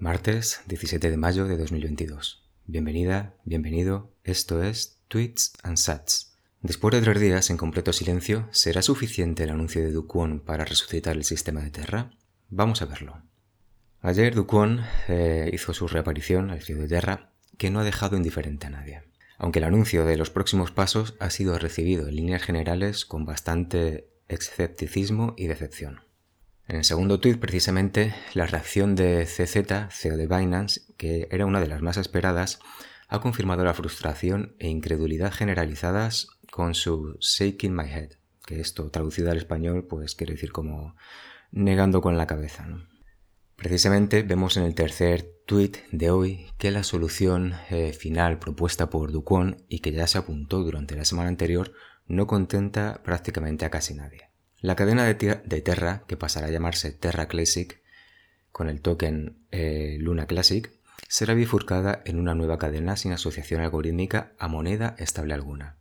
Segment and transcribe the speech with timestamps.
[0.00, 2.42] Martes 17 de mayo de 2022.
[2.64, 4.10] Bienvenida, bienvenido.
[4.24, 6.32] Esto es Tweets and Sats.
[6.62, 11.16] Después de tres días en completo silencio, ¿será suficiente el anuncio de Duquon para resucitar
[11.16, 12.12] el sistema de Terra?
[12.48, 13.20] Vamos a verlo.
[14.00, 18.68] Ayer Duquon eh, hizo su reaparición al cielo de Terra, que no ha dejado indiferente
[18.68, 19.02] a nadie.
[19.36, 24.08] Aunque el anuncio de los próximos pasos ha sido recibido en líneas generales con bastante
[24.28, 26.00] escepticismo y decepción.
[26.70, 31.58] En el segundo tweet, precisamente, la reacción de CZ, CEO de Binance, que era una
[31.58, 32.60] de las más esperadas,
[33.08, 38.10] ha confirmado la frustración e incredulidad generalizadas con su shaking my head,
[38.46, 40.94] que esto traducido al español pues quiere decir como
[41.50, 42.68] negando con la cabeza.
[43.56, 49.10] Precisamente vemos en el tercer tweet de hoy que la solución eh, final propuesta por
[49.10, 51.72] Duquon y que ya se apuntó durante la semana anterior
[52.06, 54.29] no contenta prácticamente a casi nadie.
[54.60, 57.80] La cadena de, Terra, que pasará a llamarse Terra Classic,
[58.52, 60.70] con el token eh, Luna Classic,
[61.08, 65.76] será bifurcada en una nueva cadena sin asociación algorítmica a moneda estable alguna.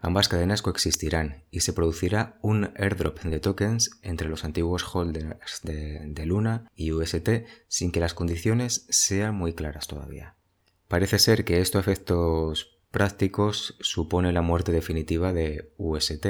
[0.00, 6.26] Ambas cadenas coexistirán y se producirá un airdrop de tokens entre los antiguos holders de,
[6.26, 10.34] Luna y UST sin que las condiciones sean muy claras todavía.
[10.88, 16.26] Parece ser que estos efectos prácticos supone la muerte definitiva de UST,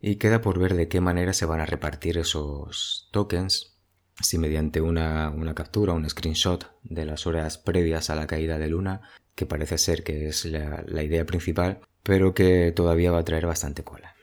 [0.00, 3.76] y queda por ver de qué manera se van a repartir esos tokens,
[4.20, 9.02] si mediante una, captura, un screenshot de las horas previas a la caída de luna,
[9.34, 13.84] que parece ser que es la, idea principal, pero que todavía va a traer bastante
[13.84, 14.14] cola.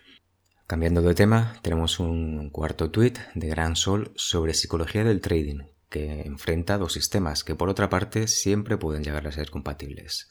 [0.65, 6.21] Cambiando de tema, tenemos un cuarto tweet de Gran Sol sobre psicología del trading, que
[6.23, 10.29] enfrenta dos sistemas que por otra parte siempre pueden llegar a ser compatibles.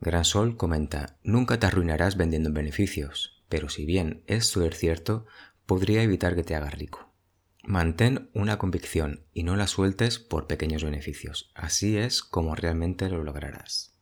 [0.00, 5.26] Gran Sol comenta, nunca te arruinarás vendiendo beneficios, pero si bien esto es cierto,
[5.66, 7.12] podría evitar que te hagas rico.
[7.64, 11.50] Mantén una convicción y no la sueltes por pequeños beneficios.
[11.54, 13.98] Así es como realmente lo lograrás.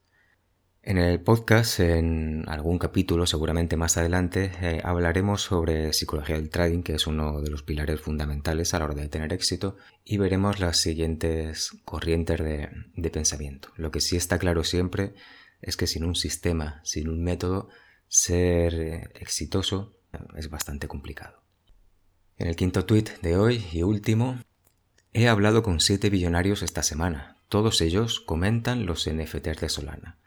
[0.83, 6.84] En el podcast, en algún capítulo, seguramente más adelante, eh, hablaremos sobre psicología del trading,
[6.84, 10.60] que es uno de los pilares fundamentales a la hora de tener éxito, y veremos
[10.60, 13.71] las siguientes corrientes de, de pensamiento.
[13.75, 15.15] Lo que sí está claro siempre
[15.60, 17.69] es que sin un sistema, sin un método,
[18.09, 19.97] ser eh, exitoso
[20.37, 21.43] es bastante complicado.
[22.39, 24.39] En el quinto tweet de hoy y último,
[25.12, 27.37] he hablado con siete billonarios esta semana.
[27.49, 30.19] Todos ellos comentan los NFTs de Solana.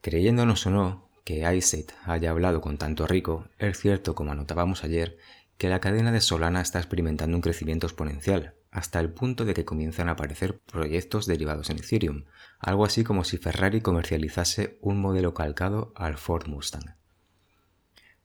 [0.00, 5.18] Creyéndonos o no que ISET haya hablado con tanto rico, es cierto, como anotábamos ayer,
[5.58, 9.64] que la cadena de Solana está experimentando un crecimiento exponencial, hasta el punto de que
[9.64, 12.24] comienzan a aparecer proyectos derivados en Ethereum,
[12.58, 16.97] algo así como si Ferrari comercializase un modelo calcado al Ford Mustang.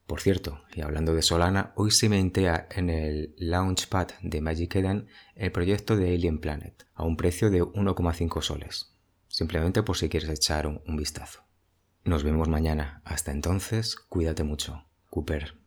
[0.07, 5.07] Por cierto, y hablando de Solana, hoy se mentea en el Launchpad de Magic Eden
[5.35, 8.93] el proyecto de Alien Planet a un precio de 1,5 soles.
[9.27, 11.43] Simplemente por si quieres echar un, un vistazo.
[12.03, 13.01] Nos vemos mañana.
[13.05, 14.85] Hasta entonces, cuídate mucho.
[15.09, 15.62] Cooper.